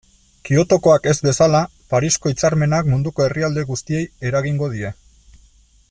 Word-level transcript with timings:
Kyotokoak 0.47 1.03
ez 1.11 1.17
bezala, 1.27 1.61
Parisko 1.93 2.31
hitzarmenak 2.33 2.89
munduko 2.95 3.27
herrialde 3.27 3.65
guztiei 3.73 4.03
eragingo 4.31 4.71
die. 4.77 4.95